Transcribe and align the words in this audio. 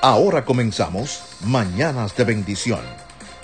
Ahora 0.00 0.44
comenzamos 0.44 1.24
Mañanas 1.44 2.16
de 2.16 2.24
Bendición. 2.24 2.80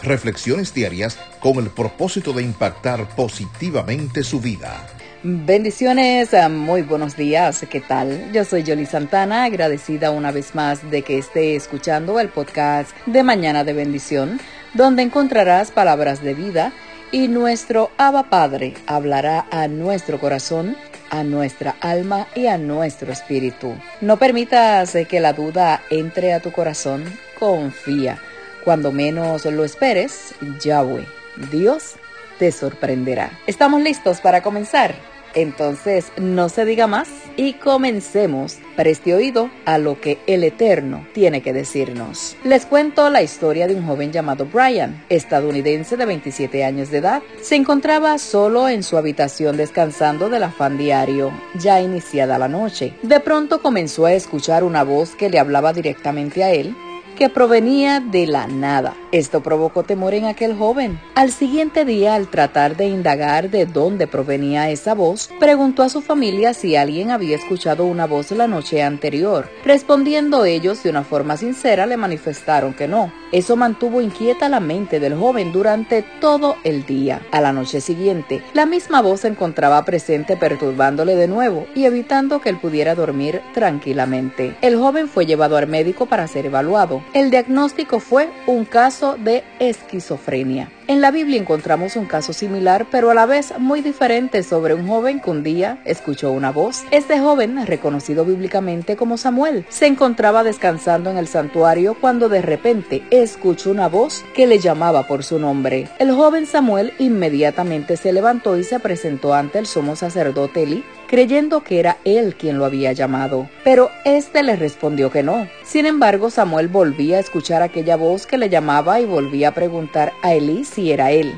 Reflexiones 0.02 0.72
diarias 0.72 1.18
con 1.40 1.56
el 1.56 1.70
propósito 1.70 2.32
de 2.32 2.42
impactar 2.42 3.08
positivamente 3.16 4.22
su 4.22 4.40
vida. 4.40 4.86
Bendiciones, 5.24 6.34
ah, 6.34 6.48
muy 6.50 6.82
buenos 6.82 7.16
días, 7.16 7.64
¿qué 7.70 7.80
tal? 7.80 8.30
Yo 8.32 8.44
soy 8.44 8.62
Yoli 8.62 8.84
Santana, 8.84 9.44
agradecida 9.44 10.10
una 10.10 10.30
vez 10.30 10.54
más 10.54 10.90
de 10.90 11.00
que 11.00 11.16
esté 11.16 11.56
escuchando 11.56 12.20
el 12.20 12.28
podcast 12.28 12.90
de 13.06 13.22
Mañana 13.22 13.64
de 13.64 13.72
Bendición, 13.72 14.38
donde 14.74 15.02
encontrarás 15.02 15.70
palabras 15.70 16.22
de 16.22 16.34
vida 16.34 16.72
y 17.10 17.28
nuestro 17.28 17.90
Abba 17.96 18.24
Padre 18.24 18.74
hablará 18.86 19.46
a 19.50 19.66
nuestro 19.66 20.20
corazón 20.20 20.76
a 21.18 21.24
nuestra 21.24 21.76
alma 21.80 22.26
y 22.34 22.46
a 22.46 22.58
nuestro 22.58 23.12
espíritu. 23.12 23.74
No 24.00 24.18
permitas 24.18 24.96
que 25.08 25.20
la 25.20 25.32
duda 25.32 25.82
entre 25.90 26.32
a 26.32 26.40
tu 26.40 26.52
corazón, 26.52 27.04
confía. 27.38 28.18
Cuando 28.64 28.92
menos 28.92 29.44
lo 29.44 29.64
esperes, 29.64 30.34
Yahweh, 30.60 31.06
Dios, 31.50 31.96
te 32.38 32.50
sorprenderá. 32.50 33.30
¿Estamos 33.46 33.82
listos 33.82 34.20
para 34.20 34.42
comenzar? 34.42 35.13
Entonces, 35.34 36.12
no 36.16 36.48
se 36.48 36.64
diga 36.64 36.86
más 36.86 37.08
y 37.36 37.54
comencemos. 37.54 38.58
Preste 38.76 39.14
oído 39.14 39.50
a 39.64 39.78
lo 39.78 40.00
que 40.00 40.18
el 40.26 40.44
Eterno 40.44 41.06
tiene 41.12 41.42
que 41.42 41.52
decirnos. 41.52 42.36
Les 42.44 42.66
cuento 42.66 43.08
la 43.10 43.22
historia 43.22 43.66
de 43.66 43.74
un 43.74 43.86
joven 43.86 44.12
llamado 44.12 44.46
Brian, 44.46 45.04
estadounidense 45.08 45.96
de 45.96 46.06
27 46.06 46.64
años 46.64 46.90
de 46.90 46.98
edad. 46.98 47.22
Se 47.40 47.56
encontraba 47.56 48.18
solo 48.18 48.68
en 48.68 48.82
su 48.82 48.96
habitación 48.96 49.56
descansando 49.56 50.28
del 50.28 50.42
afán 50.42 50.78
diario, 50.78 51.32
ya 51.54 51.80
iniciada 51.80 52.38
la 52.38 52.48
noche. 52.48 52.94
De 53.02 53.20
pronto 53.20 53.62
comenzó 53.62 54.06
a 54.06 54.12
escuchar 54.12 54.64
una 54.64 54.82
voz 54.82 55.14
que 55.14 55.30
le 55.30 55.38
hablaba 55.38 55.72
directamente 55.72 56.42
a 56.42 56.52
él 56.52 56.74
que 57.14 57.28
provenía 57.28 58.00
de 58.00 58.26
la 58.26 58.46
nada. 58.46 58.94
Esto 59.12 59.42
provocó 59.42 59.84
temor 59.84 60.14
en 60.14 60.24
aquel 60.24 60.56
joven. 60.56 61.00
Al 61.14 61.30
siguiente 61.30 61.84
día, 61.84 62.14
al 62.14 62.28
tratar 62.28 62.76
de 62.76 62.86
indagar 62.86 63.50
de 63.50 63.66
dónde 63.66 64.06
provenía 64.06 64.70
esa 64.70 64.94
voz, 64.94 65.30
preguntó 65.38 65.82
a 65.82 65.88
su 65.88 66.02
familia 66.02 66.54
si 66.54 66.76
alguien 66.76 67.10
había 67.10 67.36
escuchado 67.36 67.84
una 67.84 68.06
voz 68.06 68.30
la 68.32 68.48
noche 68.48 68.82
anterior. 68.82 69.48
Respondiendo 69.64 70.44
ellos 70.44 70.82
de 70.82 70.90
una 70.90 71.04
forma 71.04 71.36
sincera, 71.36 71.86
le 71.86 71.96
manifestaron 71.96 72.74
que 72.74 72.88
no. 72.88 73.12
Eso 73.34 73.56
mantuvo 73.56 74.00
inquieta 74.00 74.48
la 74.48 74.60
mente 74.60 75.00
del 75.00 75.16
joven 75.16 75.50
durante 75.50 76.04
todo 76.20 76.54
el 76.62 76.86
día. 76.86 77.20
A 77.32 77.40
la 77.40 77.52
noche 77.52 77.80
siguiente, 77.80 78.44
la 78.52 78.64
misma 78.64 79.02
voz 79.02 79.22
se 79.22 79.26
encontraba 79.26 79.84
presente 79.84 80.36
perturbándole 80.36 81.16
de 81.16 81.26
nuevo 81.26 81.66
y 81.74 81.84
evitando 81.84 82.40
que 82.40 82.50
él 82.50 82.58
pudiera 82.58 82.94
dormir 82.94 83.40
tranquilamente. 83.52 84.56
El 84.60 84.76
joven 84.76 85.08
fue 85.08 85.26
llevado 85.26 85.56
al 85.56 85.66
médico 85.66 86.06
para 86.06 86.28
ser 86.28 86.46
evaluado. 86.46 87.02
El 87.12 87.32
diagnóstico 87.32 87.98
fue 87.98 88.30
un 88.46 88.64
caso 88.64 89.16
de 89.18 89.42
esquizofrenia. 89.58 90.70
En 90.86 91.00
la 91.00 91.10
Biblia 91.10 91.40
encontramos 91.40 91.96
un 91.96 92.04
caso 92.04 92.34
similar, 92.34 92.86
pero 92.90 93.10
a 93.10 93.14
la 93.14 93.24
vez 93.24 93.54
muy 93.58 93.80
diferente 93.80 94.42
sobre 94.42 94.74
un 94.74 94.86
joven 94.86 95.18
que 95.18 95.30
un 95.30 95.42
día 95.42 95.78
escuchó 95.86 96.30
una 96.30 96.52
voz. 96.52 96.84
Este 96.90 97.18
joven, 97.18 97.66
reconocido 97.66 98.26
bíblicamente 98.26 98.94
como 98.94 99.16
Samuel, 99.16 99.64
se 99.70 99.86
encontraba 99.86 100.44
descansando 100.44 101.10
en 101.10 101.16
el 101.16 101.26
santuario 101.26 101.96
cuando 101.98 102.28
de 102.28 102.42
repente 102.42 103.02
escuchó 103.10 103.70
una 103.70 103.88
voz 103.88 104.26
que 104.34 104.46
le 104.46 104.58
llamaba 104.58 105.06
por 105.06 105.24
su 105.24 105.38
nombre. 105.38 105.88
El 105.98 106.12
joven 106.12 106.46
Samuel 106.46 106.92
inmediatamente 106.98 107.96
se 107.96 108.12
levantó 108.12 108.58
y 108.58 108.64
se 108.64 108.78
presentó 108.78 109.32
ante 109.32 109.60
el 109.60 109.66
sumo 109.66 109.96
sacerdote 109.96 110.64
Eli, 110.64 110.84
creyendo 111.14 111.62
que 111.62 111.78
era 111.78 111.98
él 112.04 112.34
quien 112.34 112.58
lo 112.58 112.64
había 112.64 112.90
llamado. 112.90 113.48
Pero 113.62 113.92
éste 114.04 114.42
le 114.42 114.56
respondió 114.56 115.12
que 115.12 115.22
no. 115.22 115.46
Sin 115.62 115.86
embargo, 115.86 116.28
Samuel 116.28 116.66
volvía 116.66 117.18
a 117.18 117.20
escuchar 117.20 117.62
aquella 117.62 117.94
voz 117.94 118.26
que 118.26 118.36
le 118.36 118.48
llamaba 118.48 118.98
y 119.00 119.04
volvía 119.04 119.50
a 119.50 119.54
preguntar 119.54 120.12
a 120.22 120.34
Elí 120.34 120.64
si 120.64 120.90
era 120.90 121.12
él. 121.12 121.32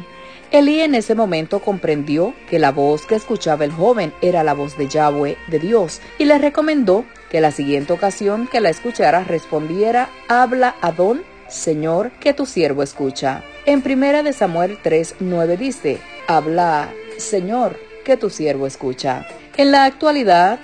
Elí 0.50 0.80
en 0.80 0.94
ese 0.94 1.14
momento 1.14 1.60
comprendió 1.60 2.32
que 2.48 2.58
la 2.58 2.72
voz 2.72 3.04
que 3.04 3.16
escuchaba 3.16 3.66
el 3.66 3.70
joven 3.70 4.14
era 4.22 4.42
la 4.42 4.54
voz 4.54 4.78
de 4.78 4.88
Yahweh, 4.88 5.36
de 5.48 5.58
Dios, 5.58 6.00
y 6.18 6.24
le 6.24 6.38
recomendó 6.38 7.04
que 7.30 7.42
la 7.42 7.50
siguiente 7.50 7.92
ocasión 7.92 8.48
que 8.50 8.60
la 8.60 8.70
escuchara 8.70 9.24
respondiera, 9.24 10.08
habla 10.26 10.76
Adón, 10.80 11.22
Señor, 11.48 12.12
que 12.12 12.32
tu 12.32 12.46
siervo 12.46 12.82
escucha. 12.82 13.44
En 13.66 13.82
primera 13.82 14.22
de 14.22 14.32
Samuel 14.32 14.78
3:9 14.82 15.58
dice, 15.58 15.98
habla, 16.28 16.88
Señor, 17.18 17.76
que 18.06 18.16
tu 18.16 18.30
siervo 18.30 18.68
escucha. 18.68 19.26
En 19.56 19.72
la 19.72 19.84
actualidad, 19.84 20.60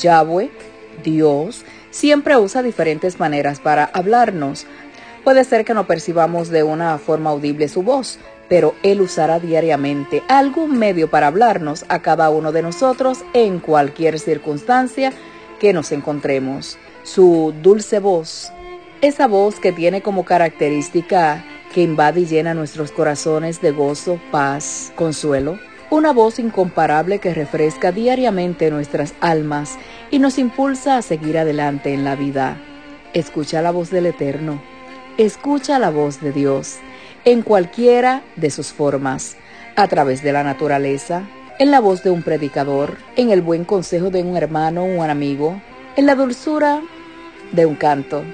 Yahweh, 0.00 0.50
Dios, 1.02 1.64
siempre 1.90 2.36
usa 2.36 2.62
diferentes 2.62 3.18
maneras 3.18 3.58
para 3.58 3.84
hablarnos. 3.84 4.64
Puede 5.24 5.42
ser 5.42 5.64
que 5.64 5.74
no 5.74 5.88
percibamos 5.88 6.50
de 6.50 6.62
una 6.62 6.96
forma 6.98 7.30
audible 7.30 7.68
su 7.68 7.82
voz, 7.82 8.20
pero 8.48 8.76
Él 8.84 9.00
usará 9.00 9.40
diariamente 9.40 10.22
algún 10.28 10.78
medio 10.78 11.10
para 11.10 11.26
hablarnos 11.26 11.84
a 11.88 12.00
cada 12.00 12.30
uno 12.30 12.52
de 12.52 12.62
nosotros 12.62 13.24
en 13.32 13.58
cualquier 13.58 14.20
circunstancia 14.20 15.12
que 15.58 15.72
nos 15.72 15.90
encontremos. 15.90 16.78
Su 17.02 17.52
dulce 17.60 17.98
voz, 17.98 18.52
esa 19.00 19.26
voz 19.26 19.58
que 19.58 19.72
tiene 19.72 20.00
como 20.00 20.24
característica 20.24 21.44
que 21.74 21.82
invade 21.82 22.20
y 22.20 22.26
llena 22.26 22.54
nuestros 22.54 22.92
corazones 22.92 23.60
de 23.60 23.72
gozo, 23.72 24.20
paz, 24.30 24.92
consuelo, 24.94 25.58
una 25.94 26.12
voz 26.12 26.40
incomparable 26.40 27.20
que 27.20 27.32
refresca 27.32 27.92
diariamente 27.92 28.68
nuestras 28.68 29.14
almas 29.20 29.78
y 30.10 30.18
nos 30.18 30.38
impulsa 30.38 30.96
a 30.96 31.02
seguir 31.02 31.38
adelante 31.38 31.94
en 31.94 32.02
la 32.02 32.16
vida. 32.16 32.60
Escucha 33.12 33.62
la 33.62 33.70
voz 33.70 33.90
del 33.90 34.06
Eterno, 34.06 34.60
escucha 35.18 35.78
la 35.78 35.90
voz 35.90 36.20
de 36.20 36.32
Dios 36.32 36.78
en 37.24 37.42
cualquiera 37.42 38.24
de 38.34 38.50
sus 38.50 38.72
formas, 38.72 39.36
a 39.76 39.86
través 39.86 40.20
de 40.24 40.32
la 40.32 40.42
naturaleza, 40.42 41.28
en 41.60 41.70
la 41.70 41.78
voz 41.78 42.02
de 42.02 42.10
un 42.10 42.24
predicador, 42.24 42.96
en 43.14 43.30
el 43.30 43.40
buen 43.40 43.64
consejo 43.64 44.10
de 44.10 44.24
un 44.24 44.36
hermano 44.36 44.82
o 44.82 44.86
un 44.86 45.08
amigo, 45.08 45.62
en 45.94 46.06
la 46.06 46.16
dulzura 46.16 46.82
de 47.52 47.66
un 47.66 47.76
canto. 47.76 48.24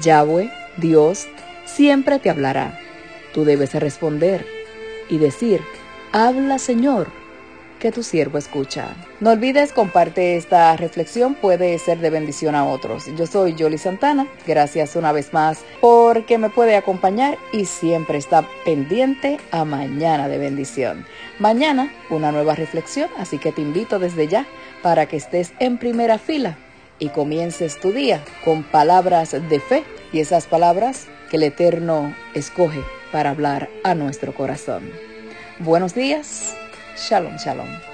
Yahweh, 0.00 0.48
Dios, 0.76 1.26
siempre 1.64 2.20
te 2.20 2.30
hablará. 2.30 2.78
Tú 3.32 3.44
debes 3.44 3.74
responder 3.74 4.46
y 5.10 5.18
decir, 5.18 5.60
Habla, 6.16 6.60
Señor, 6.60 7.08
que 7.80 7.90
tu 7.90 8.04
siervo 8.04 8.38
escucha. 8.38 8.94
No 9.18 9.32
olvides, 9.32 9.72
comparte 9.72 10.36
esta 10.36 10.76
reflexión, 10.76 11.34
puede 11.34 11.76
ser 11.80 11.98
de 11.98 12.08
bendición 12.08 12.54
a 12.54 12.66
otros. 12.66 13.06
Yo 13.16 13.26
soy 13.26 13.56
Yoli 13.56 13.78
Santana, 13.78 14.28
gracias 14.46 14.94
una 14.94 15.10
vez 15.10 15.32
más 15.32 15.64
porque 15.80 16.38
me 16.38 16.50
puede 16.50 16.76
acompañar 16.76 17.36
y 17.52 17.64
siempre 17.64 18.16
está 18.16 18.46
pendiente 18.64 19.40
a 19.50 19.64
mañana 19.64 20.28
de 20.28 20.38
bendición. 20.38 21.04
Mañana 21.40 21.92
una 22.10 22.30
nueva 22.30 22.54
reflexión, 22.54 23.10
así 23.18 23.38
que 23.38 23.50
te 23.50 23.62
invito 23.62 23.98
desde 23.98 24.28
ya 24.28 24.46
para 24.84 25.06
que 25.06 25.16
estés 25.16 25.52
en 25.58 25.78
primera 25.78 26.18
fila 26.18 26.56
y 27.00 27.08
comiences 27.08 27.80
tu 27.80 27.90
día 27.90 28.22
con 28.44 28.62
palabras 28.62 29.32
de 29.32 29.58
fe 29.58 29.82
y 30.12 30.20
esas 30.20 30.46
palabras 30.46 31.08
que 31.28 31.38
el 31.38 31.42
Eterno 31.42 32.14
escoge 32.34 32.84
para 33.10 33.30
hablar 33.30 33.68
a 33.82 33.96
nuestro 33.96 34.32
corazón. 34.32 35.13
Buenos 35.64 35.94
días. 35.94 36.54
Shalom, 36.94 37.38
shalom. 37.38 37.93